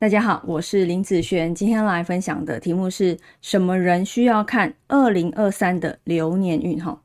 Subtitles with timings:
[0.00, 6.80] 大家好，我是林子璇，今天来分享的题目是什么人需要看二零二三的流年运？
[6.80, 7.02] 哈，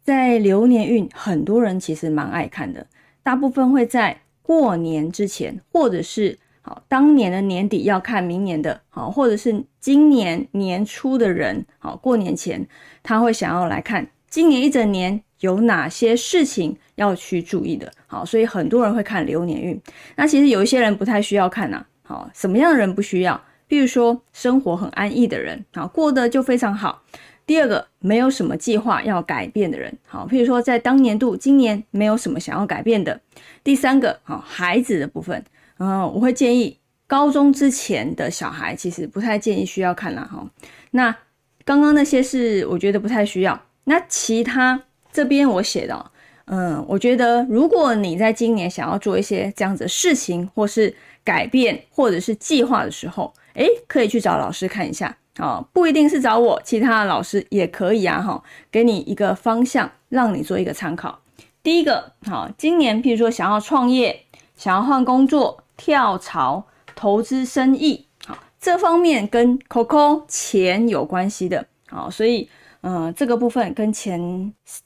[0.00, 2.86] 在流年运，很多人其实蛮爱看的，
[3.22, 12.66] 大部分会在过年之前，或者是好当年的年底要看明年的，好，或者是今年年初的人，好过年前
[13.02, 19.78] 他会想要来看今年一整年有哪些事情要去注意的，好，所以很多人会看流年运。
[20.16, 21.84] 那其实有一些人不太需要看呐。
[22.10, 23.40] 好，什么样的人不需要？
[23.68, 27.04] 比如说生活很安逸的人，啊过得就非常好。
[27.46, 33.20] 第二个，没有什么计划要改变的人，好，譬如说在当年度今年没有什么想要改变的。
[33.62, 35.44] 第三个，好孩子的部分，
[35.78, 40.44] 嗯，我会建议高中之前的小孩，其实不太建议需要看了哈。
[40.90, 41.16] 那
[41.64, 43.60] 刚刚那些是我觉得不太需要。
[43.84, 44.82] 那其他
[45.12, 46.10] 这边我写的，
[46.52, 50.92] 嗯，我觉得如果你在今年想要做一些这样子的事情，或是
[51.22, 61.20] 改变或者是计划的时候，诶，可以去找老师看一下啊，不一定是找我，其他的老师也可以啊，哈，给你一个方向，让你做一个参考。
[61.62, 64.24] 第一个，好，今年譬如说想要创业、
[64.56, 72.48] 想要换工作、跳槽、投资生意，好，这方面跟 Coco 钱有关系的，好，所以。
[72.82, 74.18] 嗯，这个部分跟钱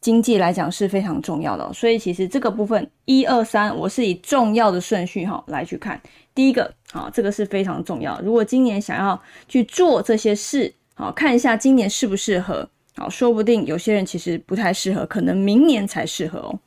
[0.00, 6.00] 经济来讲是非常重要的，所以其实这个部分一二三，我是以重要的顺序哈来去看。
[6.34, 8.20] 第一个，好，这个是非常重要。
[8.20, 16.58] 如果今年想要去做这些事，好，看一下今年适不适合，好，说不定有些人其实不太适合，可能明年才适合哦。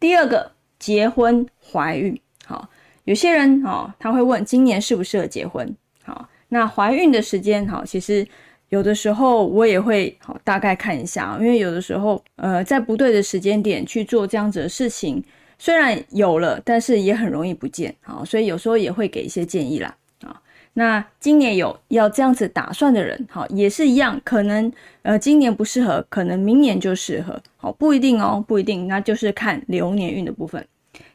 [0.00, 2.66] 第二个，结婚怀孕，好，
[3.04, 8.26] 有些人哦他会问今年适不适合结婚，好，那怀孕的时间，好，其实。
[8.72, 15.22] 有的时候我也会大概看一下，因为有的时候呃在不对的时间点去做这样子的事情，
[15.58, 20.40] 虽然有了，但是也很容易不见好，所以有时候也会给一些建议啦啊。
[20.74, 24.72] 那今年有要这样子打算的人，好也是一样，可能
[25.02, 30.66] 呃今年不适合，可能明年就适合，好不一定哦，不一定，那就是看流年运的部分。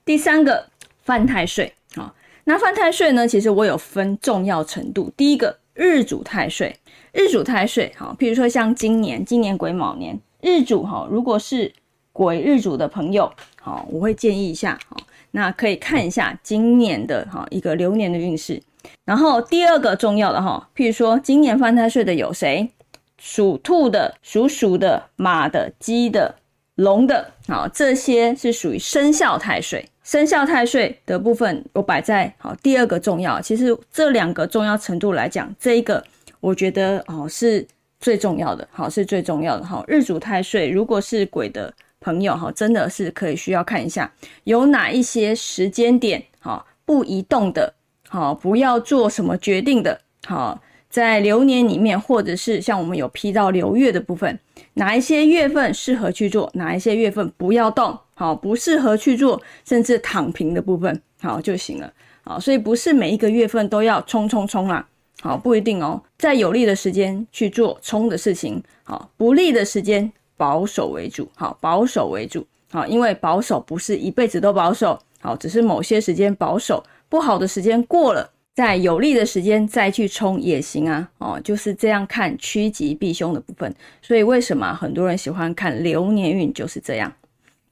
[0.06, 0.66] 第三个
[1.04, 2.14] 犯太岁啊，
[2.46, 5.58] 那犯太岁呢，其实我有分重要程度，第一个。
[5.78, 6.76] 日主太岁，
[7.14, 11.72] 日主太岁，哈，比如说像今年，今年癸卯年，日主哈，如果是
[12.12, 14.98] 癸日主的朋友，好，我会建议一下，好，
[15.32, 18.60] 那可以看一下今年的哈一个流年的运势。
[19.06, 22.72] 然后第二个重要的哈，譬如说今年犯太岁的有谁？
[23.20, 26.36] 属兔的、属鼠的、马的、鸡的、
[26.76, 29.88] 龙的，好，这些是属于生肖太岁。
[30.08, 33.42] 生肖太岁的部分，我摆在好第二个重要。
[33.42, 36.02] 其实这两个重要程度来讲，这一个
[36.40, 37.68] 我觉得哦是
[38.00, 39.66] 最重要的，好是最重要的。
[39.66, 44.10] 好，日主太岁如果是鬼的朋友，哈，真的是可以需要看一下
[44.46, 47.74] 有哪一些时间点，好不移动的，
[48.08, 54.40] 好不要做什么决定的，好在流年里面，或者是像我们有批到流月的部分，
[54.76, 58.00] 哪一些月份适合去做，哪一些月份不要动。
[58.20, 61.94] 好，不适合去做，甚至躺平的部分，好就行了。
[62.24, 64.84] 好，所以不是每一个月份都要冲冲冲啦。
[65.22, 66.02] 好，不一定哦。
[66.18, 71.30] 在有利的时间去做冲的事情，好，不利的时间保守为主。
[71.36, 72.44] 好，保守为主。
[72.72, 81.08] 好，因为保守不是一辈子都保守，好，只是某些时间保守，不好的时间过了，在有利的时间再去冲也行啊。
[81.20, 83.72] 哦，就是这样看趋吉避凶的部分。
[84.02, 87.14] 所以为什么很多人喜欢看流年运，就是这样。